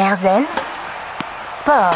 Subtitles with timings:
[0.00, 0.44] Erzen
[1.44, 1.94] Sport.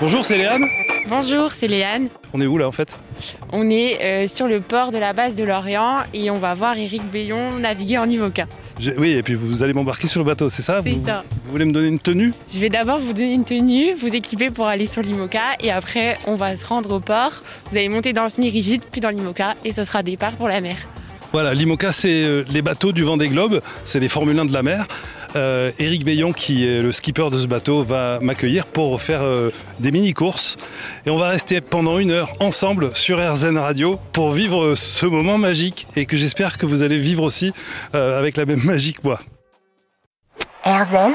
[0.00, 0.64] Bonjour, c'est Léane.
[1.10, 2.08] Bonjour, c'est Léane.
[2.32, 2.88] On est où là en fait?
[3.52, 6.78] On est euh, sur le port de la base de Lorient et on va voir
[6.78, 8.46] Éric Bayon naviguer en IMOCA.
[8.80, 10.78] J'ai- Oui, et puis vous allez m'embarquer sur le bateau, c'est ça?
[10.82, 11.22] C'est vous, ça.
[11.44, 12.32] Vous voulez me donner une tenue?
[12.50, 16.16] Je vais d'abord vous donner une tenue, vous équiper pour aller sur l'IMOCA et après
[16.26, 17.32] on va se rendre au port.
[17.70, 20.62] Vous allez monter dans le semi-rigide puis dans l'IMOCA et ce sera départ pour la
[20.62, 20.76] mer.
[21.32, 24.62] Voilà, l'IMOCA, c'est euh, les bateaux du Vendée Globe, c'est des Formule 1 de la
[24.62, 24.86] mer.
[25.36, 29.50] Euh, Éric Bayon, qui est le skipper de ce bateau, va m'accueillir pour faire euh,
[29.80, 30.56] des mini-courses.
[31.06, 35.06] Et on va rester pendant une heure ensemble sur RZN Radio pour vivre euh, ce
[35.06, 37.52] moment magique et que j'espère que vous allez vivre aussi
[37.94, 39.20] euh, avec la même magie que moi.
[40.64, 41.14] Erzen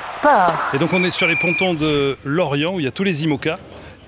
[0.00, 0.70] Sport.
[0.74, 3.24] Et donc on est sur les pontons de Lorient où il y a tous les
[3.24, 3.58] IMOCA.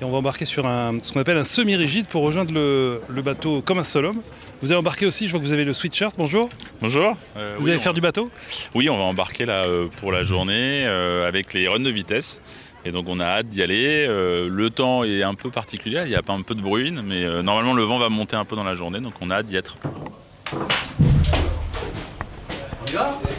[0.00, 3.22] Et on va embarquer sur un, ce qu'on appelle un semi-rigide pour rejoindre le, le
[3.22, 4.22] bateau comme un seul homme.
[4.64, 6.48] Vous avez embarqué aussi, je vois que vous avez le sweatshirt, bonjour.
[6.80, 7.18] Bonjour.
[7.36, 8.30] Euh, Vous oui, allez on- faire du bateau?
[8.74, 12.40] Oui, on va embarquer là euh, pour la journée euh, avec les runs de vitesse.
[12.86, 14.06] Et donc on a hâte d'y aller.
[14.08, 17.02] Euh, le temps est un peu particulier, il y a pas un peu de bruine,
[17.04, 19.34] mais euh, normalement le vent va monter un peu dans la journée, donc on a
[19.34, 19.76] hâte d'y être.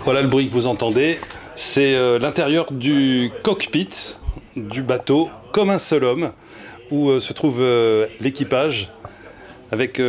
[0.03, 1.17] Voilà le bruit que vous entendez.
[1.55, 3.89] C'est euh, l'intérieur du cockpit
[4.55, 6.33] du bateau comme un seul homme
[6.91, 8.91] où euh, se trouve euh, l'équipage
[9.71, 9.99] avec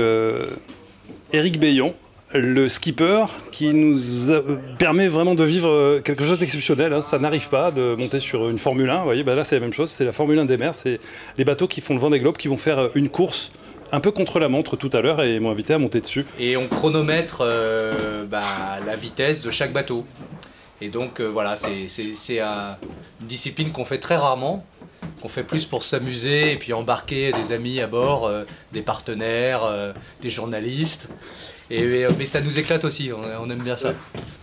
[1.33, 1.95] Éric Bayon,
[2.35, 6.93] le skipper qui nous euh, permet vraiment de vivre euh, quelque chose d'exceptionnel.
[6.93, 7.01] hein.
[7.01, 8.99] Ça n'arrive pas de monter sur une Formule 1.
[8.99, 9.91] Vous voyez, bah là c'est la même chose.
[9.91, 10.75] C'est la Formule 1 des mers.
[10.75, 11.01] C'est
[11.39, 13.53] les bateaux qui font le vent des globes qui vont faire euh, une course
[13.93, 16.27] un peu contre la montre tout à l'heure et m'ont invité à monter dessus.
[16.41, 17.45] Et on chronomètre
[18.29, 18.43] bah,
[18.85, 20.05] la vitesse de chaque bateau.
[20.81, 22.77] Et donc voilà, c'est- c'est c'est un-
[23.21, 24.67] une discipline qu'on fait très rarement,
[25.23, 29.65] qu'on fait plus pour s'amuser et puis embarquer des amis à bord, euh, des partenaires,
[29.65, 31.09] euh, des journalistes.
[31.71, 33.93] Et, et- mais ça nous éclate aussi, on, on aime bien ça.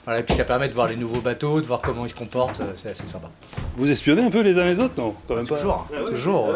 [0.06, 2.16] Voilà, et puis ça permet de voir les nouveaux bateaux, de voir comment ils se
[2.16, 3.30] comportent, euh, c'est assez sympa.
[3.78, 5.56] Vous espionnez un peu les uns les autres Non, quand même pas.
[5.56, 6.50] Toujours, hein, toujours.
[6.50, 6.54] euh,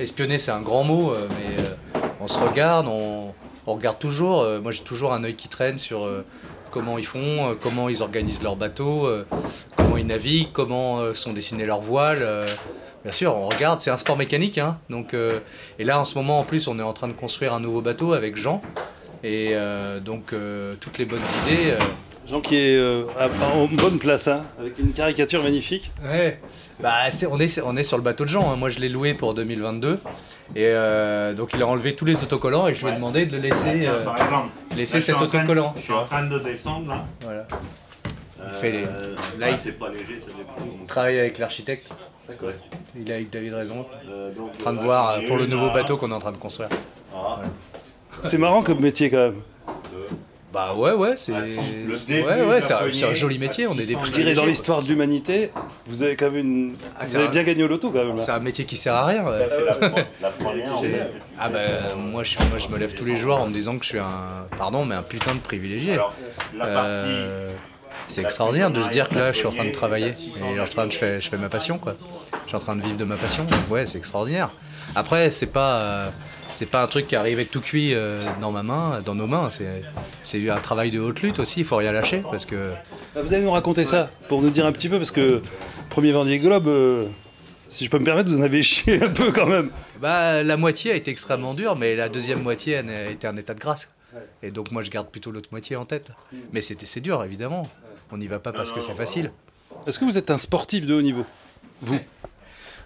[0.00, 3.32] Espionner, c'est un grand mot, euh, mais euh, on se regarde, on,
[3.66, 4.40] on regarde toujours.
[4.42, 6.24] euh, moi, j'ai toujours un œil qui traîne sur euh,
[6.72, 9.24] comment ils font, euh, comment ils organisent leur bateau, euh,
[9.76, 12.22] comment ils naviguent, comment euh, sont dessinés leurs voiles.
[13.08, 13.80] Bien sûr, on regarde.
[13.80, 15.14] C'est un sport mécanique, hein, donc.
[15.14, 15.38] euh,
[15.78, 17.80] et là, en ce moment, en plus, on est en train de construire un nouveau
[17.80, 18.60] bateau avec Jean.
[19.24, 21.70] Et euh, donc, euh, toutes les bonnes idées.
[21.70, 21.78] euh,
[22.26, 25.90] Jean qui est euh, à- en bonne place, hein, avec une caricature magnifique.
[26.04, 26.38] Ouais,
[26.82, 28.52] bah c'est- on, est, on est sur le bateau de Jean.
[28.52, 28.56] hein.
[28.56, 29.94] Moi je l'ai loué pour 2022.
[30.54, 33.32] Et euh, donc il a enlevé tous les autocollants et je lui ai demandé de
[33.34, 35.72] le laisser, euh, Par exemple, laisser là, cet autocollant.
[35.76, 37.06] Je suis en train de descendre là.
[37.22, 37.46] Voilà.
[38.42, 38.88] Euh, fait les- là,
[39.38, 40.52] là, il- c'est pas léger, ça dépend.
[40.82, 41.90] On travaille avec l'architecte.
[42.28, 42.54] Ouais.
[42.96, 43.86] Il est avec David Raison.
[44.10, 46.18] Euh, donc, En train de euh, voir euh, pour le nouveau bateau qu'on est en
[46.18, 46.68] train de construire.
[47.14, 47.40] Ah.
[48.24, 49.42] C'est marrant comme métier quand même.
[50.50, 51.60] Bah ouais, ouais, c'est Ah, si,
[52.10, 53.66] ouais, ouais, c'est un, joli métier.
[53.66, 55.50] à On est des 600 Je dirais dans l'histoire de l'humanité,
[55.84, 56.74] vous avez quand même une...
[56.98, 58.16] Ah, vous avez un- bien gagné au loto quand même.
[58.18, 59.24] C'est un métier qui sert à rien.
[59.26, 59.46] ouais.
[59.46, 60.66] Ça, c'est la, la première.
[60.66, 61.58] C'est- Ah bah
[61.98, 63.98] moi je, moi je me lève tous les jours en me disant que je suis
[63.98, 65.92] un pardon mais un putain de privilégié.
[65.92, 66.14] Alors,
[66.56, 66.88] la partie.
[66.90, 67.50] Euh,
[68.08, 70.12] c'est extraordinaire de se dire que là je suis en train de travailler
[70.54, 71.96] et en train de, je, fais, je fais ma passion quoi.
[72.44, 73.44] Je suis en train de vivre de ma passion.
[73.44, 74.50] Donc ouais c'est extraordinaire.
[74.94, 76.10] Après c'est pas euh,
[76.54, 79.48] c'est pas un truc qui arrive tout cuit euh, dans ma main, dans nos mains.
[80.22, 81.60] C'est un travail de haute lutte aussi.
[81.60, 82.72] Il faut rien lâcher parce que
[83.14, 85.40] Ah, Vous allez nous raconter ça, pour nous dire un petit peu, parce que
[85.88, 87.06] premier Vendée Globe, euh,
[87.68, 89.70] si je peux me permettre, vous en avez chié un peu quand même.
[90.00, 93.54] bah la moitié a été extrêmement dure, mais la deuxième moitié a été un état
[93.54, 93.94] de grâce.
[94.42, 96.10] Et donc moi je garde plutôt l'autre moitié en tête.
[96.52, 97.68] Mais c'est dur évidemment.
[98.10, 99.32] On n'y va pas parce que c'est facile.
[99.86, 101.24] Est-ce que vous êtes un sportif de haut niveau
[101.82, 102.00] Vous?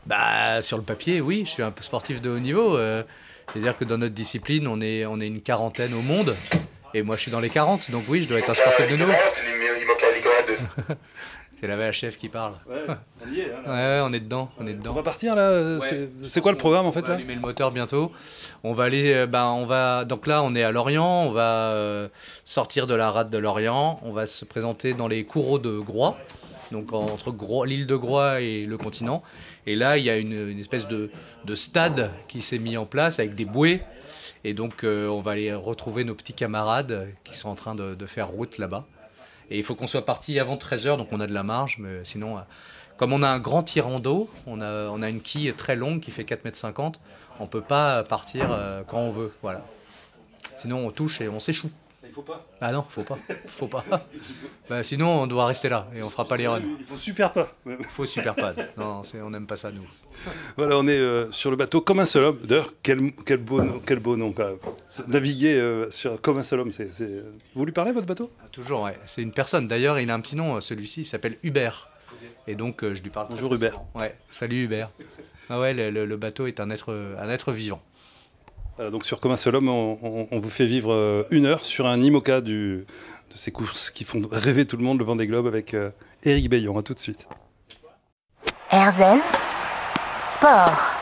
[0.05, 2.77] Bah, sur le papier, oui, je suis un peu sportif de haut niveau.
[2.77, 3.05] euh,
[3.53, 6.35] C'est-à-dire que dans notre discipline, on est, on est une quarantaine au monde.
[6.93, 8.97] Et moi, je suis dans les 40, donc oui, je dois être un sportif de
[8.97, 9.13] nouveau.
[11.63, 12.55] C'est la VHF qui parle.
[12.69, 12.75] Ouais,
[13.25, 13.53] on y est.
[13.55, 14.93] hein, Ouais, ouais, on est dedans, on est On dedans.
[14.95, 17.37] va partir là euh, Ouais, c'est- quoi le programme en fait On va là allumer
[17.37, 18.11] le moteur bientôt.
[18.65, 20.05] On va aller, euh, ben, on va.
[20.05, 21.23] Donc là, on est à Lorient.
[21.25, 22.09] On va euh,
[22.45, 24.01] sortir de la rade de Lorient.
[24.03, 26.19] On va se présenter dans les courreaux de Groix,
[26.73, 29.23] donc entre Groix- l'île de Groix et le continent.
[29.65, 31.11] Et là, il y a une, une espèce de,
[31.45, 33.83] de stade qui s'est mis en place avec des bouées.
[34.43, 37.95] Et donc, euh, on va aller retrouver nos petits camarades qui sont en train de,
[37.95, 38.85] de faire route là-bas.
[39.53, 41.77] Et il faut qu'on soit parti avant 13h, donc on a de la marge.
[41.79, 42.41] Mais sinon, euh,
[42.97, 46.25] comme on a un grand tirant d'eau, on a, une quille très longue qui fait
[46.25, 46.93] 4,50 m,
[47.39, 49.31] on peut pas partir euh, quand on veut.
[49.43, 49.63] Voilà.
[50.57, 51.71] Sinon, on touche et on s'échoue.
[52.13, 52.47] Il faut pas.
[52.61, 53.17] Ah non, faut pas.
[53.47, 53.83] Faut pas.
[54.69, 56.61] Bah, sinon, on doit rester là et on fera pas les runs.
[56.79, 57.49] Il faut super pas.
[57.89, 58.69] Faut super pad.
[58.77, 59.87] Non, c'est- on n'aime pas ça, nous.
[60.59, 62.39] Voilà, on est euh, sur le bateau comme un seul homme.
[62.45, 64.59] D'ailleurs, quel, quel, beau, nom- quel beau nom quand même.
[64.89, 66.91] C'est- Naviguer euh, sur, comme un seul homme, c'est.
[67.55, 68.31] Vous lui parlez votre bateau?
[68.51, 68.99] Toujours, ouais.
[69.07, 69.67] C'est une personne.
[69.67, 71.89] D'ailleurs, il a un petit nom, euh, celui-ci, il s'appelle Hubert.
[72.47, 73.29] Et donc euh, je lui parle.
[73.31, 73.81] Bonjour, Hubert.
[73.95, 74.91] Ouais, salut Hubert.
[75.49, 77.81] Ah ouais, le, le- le bateau est un être, un être vivant.
[78.77, 81.47] Voilà, donc sur Comme un seul homme, on, on- on vous fait vivre euh, une
[81.47, 82.85] heure sur un IMOCA du,
[83.31, 85.91] de ces courses qui font rêver tout le monde, le Vendée Globe, avec euh,
[86.25, 86.79] Éric Bayon.
[86.79, 87.27] À tout de suite.
[88.71, 89.21] Erzen
[90.33, 90.97] Sport.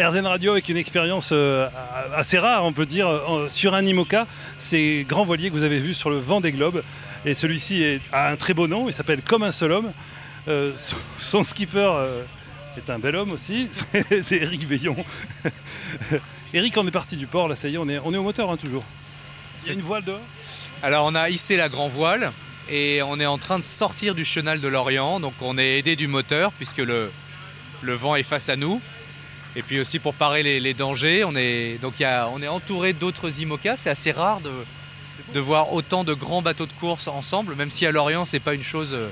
[0.00, 1.68] RZN Radio avec une expérience euh,
[2.16, 4.26] assez rare, on peut dire, euh, sur un IMOCA,
[4.58, 6.82] ces grands voiliers que vous avez vus sur le vent des globes.
[7.24, 9.92] Et celui-ci a un très beau nom, il s'appelle Comme un seul homme.
[10.48, 12.24] Euh, son, son skipper euh,
[12.78, 13.68] est un bel homme aussi,
[14.22, 14.96] c'est Eric Bayon.
[16.54, 18.22] Eric, on est parti du port, là ça y est, on est, on est au
[18.22, 18.84] moteur hein, toujours.
[19.62, 20.20] Il y a une voile dehors?
[20.82, 22.32] Alors on a hissé la grand voile
[22.68, 25.20] et on est en train de sortir du chenal de l'Orient.
[25.20, 27.10] Donc on est aidé du moteur puisque le,
[27.82, 28.80] le vent est face à nous.
[29.54, 33.76] Et puis aussi pour parer les, dangers, on est, donc on est entouré d'autres IMOCA.
[33.76, 34.50] C'est assez rare de,
[35.34, 38.54] de voir autant de grands bateaux de course ensemble, même si à l'Orient c'est pas
[38.54, 39.10] une chose euh,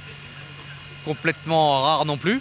[1.04, 2.40] complètement rare non plus.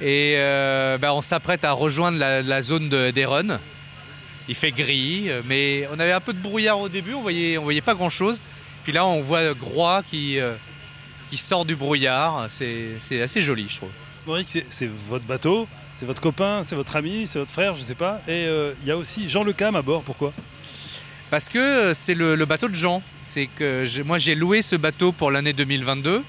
[0.00, 3.60] Et euh, bah, on s'apprête à rejoindre la, la zone de- des runs.
[4.48, 7.56] Il fait gris, euh, mais on avait un peu de brouillard au début, on voyait,
[7.58, 8.40] on voyait pas grand chose.
[8.82, 10.54] Puis là, on voit Groix qui, euh,
[11.30, 12.46] qui sort du brouillard.
[12.50, 13.90] C'est assez joli, je trouve.
[14.28, 17.94] Eric, c'est votre bateau, c'est votre copain, c'est votre ami, c'est votre frère, je sais
[17.94, 18.20] pas.
[18.28, 20.32] Et euh, il y a aussi Jean Le Cam à bord, pourquoi?
[21.30, 23.02] Parce que c'est le, le bateau de Jean.
[23.22, 26.22] C'est que moi, j'ai loué ce bateau pour l'année 2022.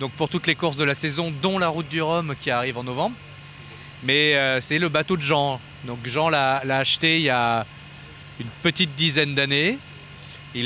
[0.00, 2.78] Donc pour toutes les courses de la saison, dont la route du Rhum qui arrive
[2.78, 3.16] en novembre.
[4.02, 5.60] Mais euh, c'est le bateau de Jean.
[6.04, 7.66] Jean l'a acheté il y a
[8.40, 9.78] une petite dizaine d'années.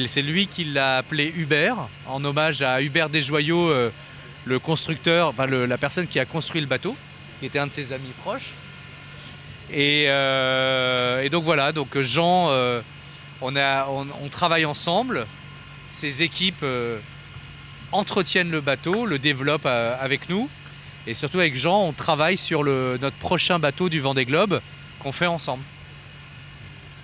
[0.08, 1.76] C'est lui qui l'a appelé Hubert,
[2.06, 3.90] en hommage à Hubert Desjoyaux, euh,
[4.44, 6.96] le constructeur, la personne qui a construit le bateau,
[7.38, 8.50] qui était un de ses amis proches.
[9.70, 12.50] Et, euh, donc voilà, donc Jean,
[13.40, 15.26] on, travaille ensemble.
[15.90, 16.64] Ces équipes
[17.92, 20.48] entretiennent le bateau, le développent euh, avec nous.
[21.06, 24.60] Et surtout avec Jean, on travaille sur le, notre prochain bateau du Vendée Globe
[24.98, 25.62] qu'on fait ensemble.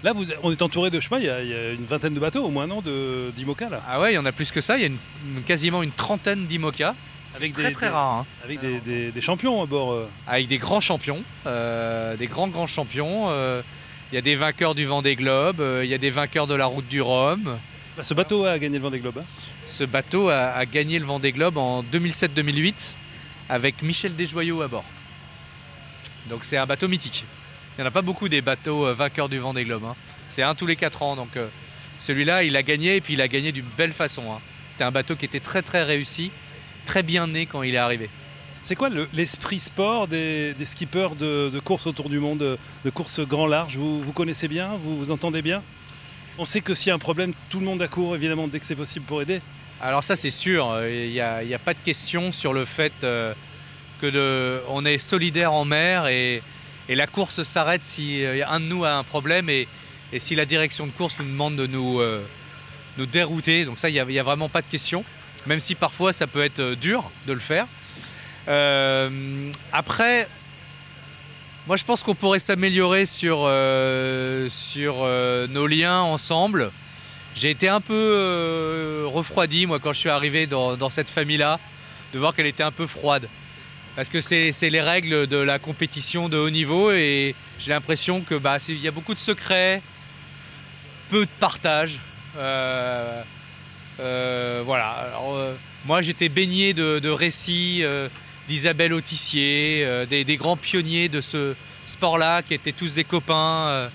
[0.02, 2.12] Là, vous, on est entouré de chemin, il y, a, il y a une vingtaine
[2.14, 3.80] de bateaux au moins, non, de- d'IMOCA là?
[3.88, 4.76] Ah ouais, il y en a plus que ça.
[4.76, 6.96] Il y a une- quasiment une trentaine d'IMOCA.
[7.30, 8.12] C'est Avec très des- très des- rare.
[8.18, 8.26] hein.
[8.44, 9.92] Avec des, des- des champions à bord.
[9.92, 10.08] euh.
[10.26, 13.26] Avec des grands champions, euh, des grands grands champions.
[13.30, 13.62] euh,
[14.10, 16.54] Il y a des vainqueurs du Vendée Globe, euh, il y a des vainqueurs de
[16.54, 17.58] la Route du Rhum.
[17.96, 19.18] Bah, ce bateau a gagné le Vendée Globe.
[19.18, 19.24] hein.
[19.64, 22.94] Ce bateau a, a gagné le Vendée Globe en 2007-2008
[23.48, 24.84] avec Michel Desjoyaux à bord.
[26.28, 27.24] Donc c'est un bateau mythique.
[27.76, 29.84] Il n'y en a pas beaucoup des bateaux euh, vainqueurs du Vendée Globe.
[29.84, 29.96] hein.
[30.28, 31.16] C'est un tous les 4 ans.
[31.16, 31.48] Donc euh,
[31.98, 34.32] celui-là, il a gagné et puis il a gagné d'une belle façon.
[34.32, 34.38] hein.
[34.70, 36.30] C'était un bateau qui était très très réussi,
[36.86, 38.08] très bien né quand il est arrivé.
[38.62, 42.58] C'est quoi le- l'esprit sport des, des skippers de, de course autour du monde, de,
[42.84, 43.76] de course grand large?
[43.76, 44.70] Vous, vous connaissez bien?
[44.80, 45.62] Vous vous entendez bien?
[46.38, 48.64] On sait que s'il y a un problème, tout le monde accourt évidemment dès que
[48.64, 49.40] c'est possible pour aider.
[49.82, 53.34] Alors ça c'est sûr, euh, il n'y a, pas de question sur le fait euh,
[54.00, 56.42] que est solidaire en mer et,
[56.88, 59.66] la course s'arrête si euh, un de nous a un problème et,
[60.18, 62.22] si la direction de course nous demande de nous, euh,
[62.98, 63.64] dérouter.
[63.64, 65.04] Donc ça il n'y a, a vraiment pas de question,
[65.46, 67.66] même si parfois ça peut être dur de le faire.
[69.72, 70.28] Après,
[71.66, 76.70] moi je pense qu'on pourrait s'améliorer sur, euh, sur euh, nos liens ensemble.
[77.34, 81.58] J'ai été un peu euh, refroidi, moi, quand je suis arrivé dans, cette famille-là,
[82.12, 83.26] de voir qu'elle était un peu froide.
[83.96, 88.34] Parce que c'est les règles de la compétition de haut niveau et j'ai l'impression que
[88.34, 89.80] bah, y a beaucoup de secrets,
[91.08, 92.00] peu de partage.
[92.34, 93.24] Voilà.
[93.98, 95.38] Alors,
[95.86, 97.82] moi, j'étais baigné de, récits
[98.48, 103.66] d'Isabelle Autissier, euh, des, des grands pionniers de ce sport-là, qui étaient tous des copains.
[103.68, 103.88] euh,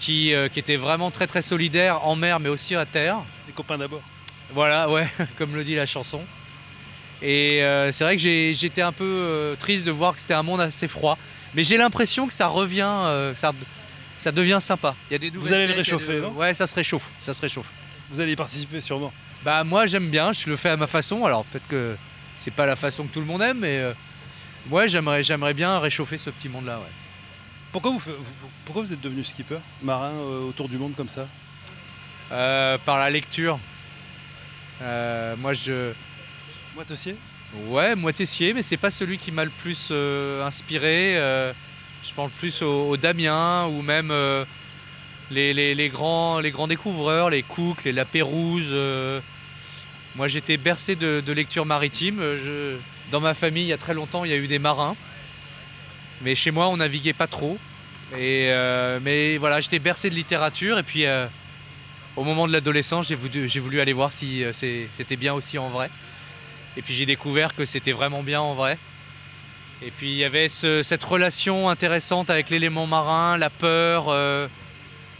[0.00, 3.18] qui, euh, qui était vraiment très très solidaire en mer mais aussi à terre.
[3.46, 4.02] Les copains d'abord.
[4.52, 5.06] Voilà, ouais,
[5.38, 6.20] comme le dit la chanson.
[7.22, 7.60] Et
[7.92, 10.88] c'est vrai que j'ai- j'étais un peu triste de voir que c'était un monde assez
[10.88, 11.16] froid.
[11.54, 12.90] Mais j'ai l'impression que ça revient,
[13.36, 13.52] ça,
[14.18, 14.94] ça devient sympa.
[15.08, 17.32] Il y a des nouvelles allez le réchauffer, des- non Ouais, ça se réchauffe, ça
[17.32, 17.70] se réchauffe.
[18.10, 19.12] Vous allez y participer sûrement.
[19.44, 21.24] Bah moi j'aime bien, je le fais à ma façon.
[21.24, 21.96] Alors peut-être que
[22.44, 23.94] c'est pas la façon que tout le monde aime, mais euh,
[24.70, 26.76] ouais, j'aimerais, j'aimerais bien réchauffer ce petit monde-là.
[26.78, 26.92] Ouais.
[27.72, 28.00] Pourquoi vous,
[28.66, 31.26] pourquoi êtes devenu skipper, marin euh, autour du monde comme ça?
[32.32, 33.58] Euh, par la lecture.
[34.82, 35.92] Euh, moi je,
[36.74, 37.16] Moitessier?
[37.68, 41.14] Ouais, Moitessier, mais c'est pas celui qui m'a le plus euh, inspiré.
[42.04, 44.12] je pense plus au, au Damien ou même
[45.30, 48.68] les, les- les grands, les grands découvreurs, les Cook, les La Pérouse.
[48.70, 49.20] euh.
[50.16, 52.20] Moi, j'étais bercé de, de lecture maritime.
[52.20, 52.76] Je-
[53.10, 54.96] dans ma famille, il y a très longtemps, il y a eu des marins.
[56.22, 57.58] Mais chez moi, on naviguait pas trop.
[58.16, 60.78] Et, euh, mais voilà, j'étais bercé de littérature.
[60.78, 61.26] Et puis, euh,
[62.16, 65.90] au moment de l'adolescence, j'ai voulu, aller voir si euh, c'était bien aussi en vrai.
[66.76, 68.78] Et puis j'ai découvert que c'était vraiment bien en vrai.
[69.82, 74.48] Et puis il y avait ce- cette relation intéressante avec l'élément marin, la peur, euh,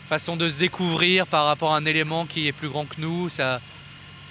[0.09, 3.29] façon de se découvrir par rapport à un élément qui est plus grand que nous.
[3.29, 3.61] Ça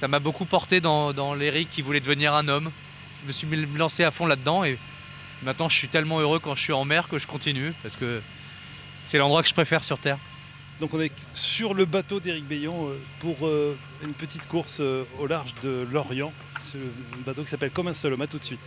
[0.04, 2.72] ça m'a beaucoup porté dans, dans l'Eric qui voulait devenir un homme.
[3.22, 4.78] Je me suis lancé à fond là-dedans et
[5.44, 8.22] maintenant je suis tellement heureux quand je suis en mer que je continue parce que
[9.06, 10.18] c'est l'endroit que je préfère sur Terre.
[10.82, 15.06] Donc on est sur le bateau d'Éric Bayon euh, pour euh, une petite course euh,
[15.20, 16.34] au large de l'Orient.
[16.74, 18.22] Le bateau qui s'appelle Comme un seul.
[18.22, 18.60] À tout de suite.